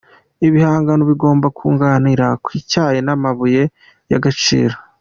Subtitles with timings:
[0.47, 3.63] Ibihangano bigomba kunganira Ku Icyayi n’amabuye
[4.11, 4.75] y’agaciro